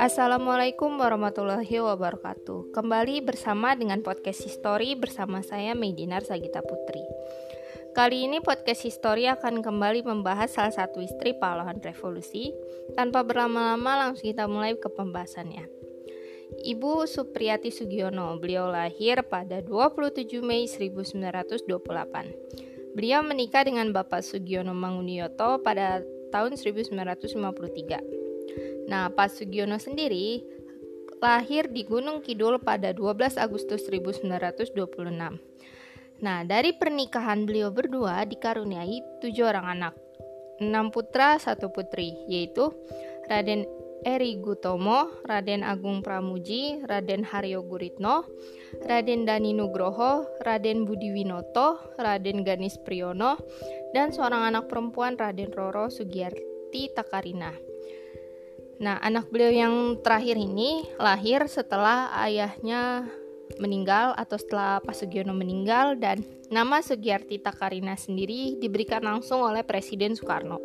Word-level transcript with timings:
Assalamualaikum 0.00 0.96
warahmatullahi 0.96 1.84
wabarakatuh. 1.84 2.72
Kembali 2.72 3.20
bersama 3.20 3.76
dengan 3.76 4.00
podcast 4.00 4.40
History 4.40 4.96
bersama 4.96 5.44
saya 5.44 5.76
Medinar 5.76 6.24
Sagita 6.24 6.64
Putri. 6.64 7.04
Kali 7.92 8.24
ini 8.24 8.40
podcast 8.40 8.88
History 8.88 9.28
akan 9.28 9.60
kembali 9.60 10.08
membahas 10.08 10.48
salah 10.48 10.72
satu 10.72 11.04
istri 11.04 11.36
pahlawan 11.36 11.76
revolusi. 11.84 12.56
Tanpa 12.96 13.20
berlama-lama 13.20 14.08
langsung 14.08 14.32
kita 14.32 14.48
mulai 14.48 14.80
ke 14.80 14.88
pembahasannya. 14.88 15.68
Ibu 16.64 17.04
Supriyati 17.04 17.68
Sugiono, 17.68 18.32
beliau 18.40 18.72
lahir 18.72 19.28
pada 19.28 19.60
27 19.60 20.40
Mei 20.40 20.64
1928. 20.64 22.69
Beliau 22.90 23.22
menikah 23.22 23.62
dengan 23.62 23.94
Bapak 23.94 24.26
Sugiono 24.26 24.74
Mangunioto 24.74 25.62
pada 25.62 26.02
tahun 26.34 26.58
1953. 26.58 28.90
Nah, 28.90 29.14
Pak 29.14 29.30
Sugiono 29.30 29.78
sendiri 29.78 30.42
lahir 31.22 31.70
di 31.70 31.86
Gunung 31.86 32.18
Kidul 32.24 32.58
pada 32.58 32.90
12 32.90 33.38
Agustus 33.38 33.86
1926. 33.86 34.74
Nah, 36.20 36.44
dari 36.44 36.74
pernikahan 36.74 37.46
beliau 37.46 37.70
berdua 37.72 38.26
dikaruniai 38.26 39.22
tujuh 39.22 39.46
orang 39.46 39.66
anak, 39.78 39.94
enam 40.60 40.92
putra, 40.92 41.40
satu 41.40 41.72
putri, 41.72 42.12
yaitu 42.28 42.68
Raden 43.30 43.64
Eri 44.00 44.40
Gutomo, 44.40 45.20
Raden 45.28 45.60
Agung 45.60 46.00
Pramuji, 46.00 46.80
Raden 46.88 47.20
Haryo 47.20 47.60
Guritno, 47.68 48.24
Raden 48.80 49.28
Dani 49.28 49.52
Nugroho, 49.52 50.24
Raden 50.40 50.88
Budi 50.88 51.12
Winoto, 51.12 51.76
Raden 52.00 52.40
Ganis 52.40 52.80
Priyono, 52.80 53.36
dan 53.92 54.08
seorang 54.14 54.48
anak 54.48 54.72
perempuan 54.72 55.20
Raden 55.20 55.52
Roro 55.52 55.92
Sugiyarti 55.92 56.96
Takarina. 56.96 57.52
Nah, 58.80 58.96
anak 59.04 59.28
beliau 59.28 59.52
yang 59.52 59.74
terakhir 60.00 60.40
ini 60.40 60.88
lahir 60.96 61.44
setelah 61.44 62.08
ayahnya 62.24 63.04
meninggal 63.60 64.16
atau 64.16 64.40
setelah 64.40 64.80
Pak 64.80 64.96
Sugiono 64.96 65.36
meninggal 65.36 66.00
dan 66.00 66.24
nama 66.48 66.80
Sugiyarti 66.80 67.44
Takarina 67.44 67.92
sendiri 68.00 68.56
diberikan 68.56 69.04
langsung 69.04 69.44
oleh 69.44 69.60
Presiden 69.60 70.16
Soekarno. 70.16 70.56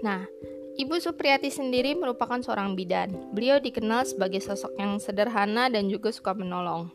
Nah, 0.00 0.24
Ibu 0.72 0.96
Supriyati 1.04 1.52
sendiri 1.52 1.92
merupakan 1.92 2.40
seorang 2.40 2.72
bidan. 2.72 3.12
Beliau 3.36 3.60
dikenal 3.60 4.08
sebagai 4.08 4.40
sosok 4.40 4.72
yang 4.80 4.96
sederhana 4.96 5.68
dan 5.68 5.92
juga 5.92 6.08
suka 6.08 6.32
menolong. 6.32 6.88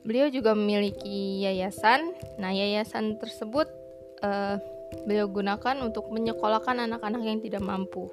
Beliau 0.00 0.32
juga 0.32 0.56
memiliki 0.56 1.44
yayasan. 1.44 2.16
Nah, 2.40 2.56
yayasan 2.56 3.20
tersebut 3.20 3.68
uh, 4.24 4.56
beliau 5.04 5.28
gunakan 5.28 5.76
untuk 5.84 6.08
menyekolahkan 6.08 6.88
anak-anak 6.88 7.22
yang 7.22 7.38
tidak 7.44 7.60
mampu. 7.60 8.08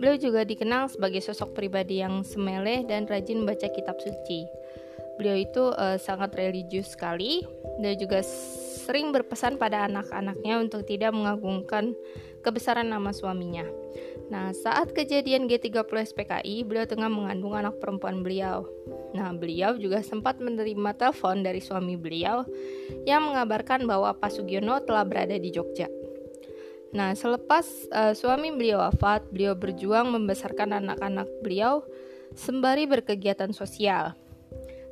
Beliau 0.00 0.16
juga 0.18 0.42
dikenal 0.42 0.90
sebagai 0.90 1.20
sosok 1.20 1.54
pribadi 1.54 2.00
yang 2.00 2.24
semele 2.24 2.82
dan 2.88 3.04
rajin 3.04 3.44
baca 3.44 3.68
kitab 3.70 4.00
suci. 4.00 4.48
Beliau 5.20 5.38
itu 5.38 5.70
uh, 5.70 6.00
sangat 6.00 6.34
religius 6.34 6.96
sekali 6.96 7.46
dan 7.78 7.94
juga 7.94 8.24
sering 8.84 9.14
berpesan 9.14 9.60
pada 9.60 9.86
anak-anaknya 9.86 10.58
untuk 10.58 10.82
tidak 10.82 11.14
mengagungkan 11.14 11.94
kebesaran 12.42 12.90
nama 12.90 13.14
suaminya. 13.14 13.64
Nah, 14.32 14.56
saat 14.56 14.96
kejadian 14.96 15.44
G30 15.44 15.84
SPKI, 15.84 16.64
beliau 16.64 16.88
tengah 16.88 17.12
mengandung 17.12 17.52
anak 17.52 17.76
perempuan 17.76 18.24
beliau. 18.24 18.64
Nah, 19.12 19.36
beliau 19.36 19.76
juga 19.76 20.00
sempat 20.00 20.40
menerima 20.40 20.96
telepon 20.96 21.44
dari 21.44 21.60
suami 21.60 21.94
beliau 22.00 22.44
yang 23.04 23.28
mengabarkan 23.28 23.84
bahwa 23.84 24.16
Pak 24.16 24.32
Sugiono 24.32 24.80
telah 24.80 25.04
berada 25.04 25.36
di 25.36 25.52
Jogja. 25.52 25.92
Nah, 26.94 27.12
selepas 27.12 27.66
uh, 27.90 28.14
suami 28.14 28.54
beliau 28.54 28.80
wafat, 28.80 29.26
beliau 29.28 29.52
berjuang 29.58 30.08
membesarkan 30.14 30.78
anak-anak 30.78 31.26
beliau 31.42 31.82
sembari 32.32 32.86
berkegiatan 32.86 33.50
sosial. 33.52 34.14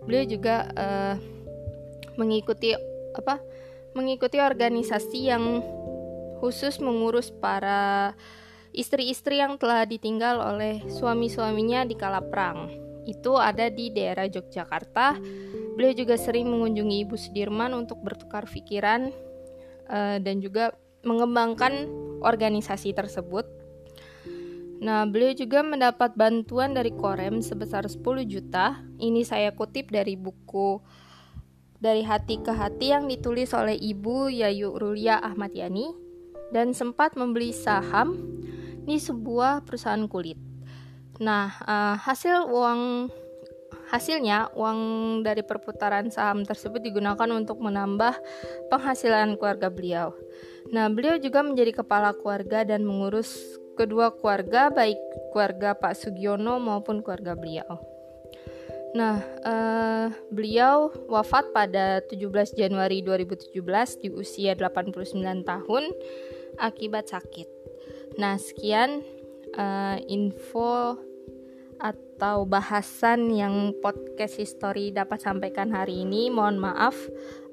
Beliau 0.04 0.26
juga 0.26 0.66
uh, 0.74 1.14
mengikuti 2.18 2.74
apa? 3.14 3.38
Mengikuti 3.94 4.42
organisasi 4.42 5.30
yang 5.30 5.62
khusus 6.42 6.82
mengurus 6.82 7.30
para 7.30 8.12
istri-istri 8.72 9.38
yang 9.38 9.60
telah 9.60 9.84
ditinggal 9.84 10.40
oleh 10.40 10.80
suami-suaminya 10.88 11.84
di 11.84 11.94
kala 11.94 12.24
perang. 12.24 12.72
Itu 13.04 13.36
ada 13.36 13.68
di 13.68 13.92
daerah 13.92 14.26
Yogyakarta. 14.26 15.20
Beliau 15.76 15.92
juga 15.92 16.16
sering 16.16 16.48
mengunjungi 16.48 16.96
Ibu 17.08 17.16
Sudirman 17.16 17.76
untuk 17.76 18.00
bertukar 18.00 18.48
pikiran 18.48 19.12
uh, 19.88 20.16
dan 20.20 20.40
juga 20.40 20.72
mengembangkan 21.02 21.90
organisasi 22.22 22.94
tersebut. 22.94 23.44
Nah, 24.82 25.06
beliau 25.06 25.30
juga 25.30 25.62
mendapat 25.62 26.18
bantuan 26.18 26.74
dari 26.74 26.90
Korem 26.90 27.38
sebesar 27.38 27.86
10 27.86 28.02
juta. 28.26 28.82
Ini 28.98 29.22
saya 29.22 29.54
kutip 29.54 29.94
dari 29.94 30.18
buku 30.18 30.82
Dari 31.82 32.06
Hati 32.06 32.38
ke 32.38 32.54
Hati 32.54 32.94
yang 32.94 33.10
ditulis 33.10 33.50
oleh 33.54 33.74
Ibu 33.74 34.30
Yayu 34.30 34.78
Rulia 34.78 35.18
Ahmad 35.18 35.50
Yani 35.50 35.90
dan 36.54 36.70
sempat 36.78 37.18
membeli 37.18 37.50
saham 37.50 38.14
di 38.82 38.98
sebuah 38.98 39.62
perusahaan 39.66 40.04
kulit. 40.10 40.38
Nah, 41.22 41.54
uh, 41.62 41.96
hasil 41.98 42.50
uang 42.50 43.10
Hasilnya, 43.92 44.48
uang 44.56 44.80
dari 45.20 45.44
perputaran 45.44 46.08
saham 46.08 46.48
tersebut 46.48 46.80
digunakan 46.80 47.28
untuk 47.28 47.60
menambah 47.60 48.16
penghasilan 48.72 49.36
keluarga 49.36 49.68
beliau. 49.68 50.16
Nah, 50.72 50.88
beliau 50.88 51.20
juga 51.20 51.44
menjadi 51.44 51.84
kepala 51.84 52.16
keluarga 52.16 52.64
dan 52.64 52.88
mengurus 52.88 53.36
kedua 53.76 54.16
keluarga, 54.16 54.72
baik 54.72 54.96
keluarga 55.36 55.76
Pak 55.76 55.92
Sugiono 55.92 56.56
maupun 56.56 57.04
keluarga 57.04 57.36
beliau. 57.36 57.84
Nah, 58.96 59.20
uh, 59.44 60.08
beliau 60.32 60.88
wafat 61.12 61.52
pada 61.52 62.00
17 62.08 62.56
Januari 62.56 63.04
2017 63.04 63.52
di 64.00 64.08
usia 64.08 64.56
89 64.56 65.12
tahun 65.44 65.84
akibat 66.56 67.12
sakit. 67.12 67.48
Nah, 68.20 68.36
sekian 68.36 69.00
uh, 69.56 69.96
info 70.08 70.98
atau 71.82 72.46
bahasan 72.46 73.34
yang 73.34 73.74
podcast 73.82 74.38
history 74.38 74.94
dapat 74.94 75.18
sampaikan 75.18 75.74
hari 75.74 76.06
ini. 76.06 76.30
Mohon 76.30 76.70
maaf 76.70 76.94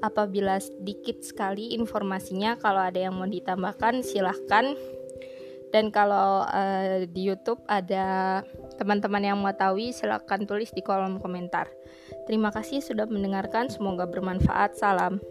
apabila 0.05 0.61
sedikit 0.61 1.25
sekali 1.25 1.73
informasinya. 1.73 2.53
Kalau 2.61 2.85
ada 2.85 2.99
yang 3.09 3.17
mau 3.17 3.25
ditambahkan, 3.25 4.05
silahkan. 4.05 4.77
Dan 5.69 5.93
kalau 5.93 6.45
uh, 6.49 7.05
di 7.05 7.29
YouTube 7.29 7.61
ada 7.69 8.41
teman-teman 8.81 9.21
yang 9.21 9.37
mau 9.37 9.53
tahu, 9.53 9.93
silahkan 9.93 10.41
tulis 10.45 10.73
di 10.73 10.81
kolom 10.81 11.21
komentar. 11.21 11.69
Terima 12.25 12.49
kasih 12.49 12.81
sudah 12.81 13.05
mendengarkan. 13.05 13.69
Semoga 13.69 14.09
bermanfaat. 14.09 14.77
Salam. 14.77 15.21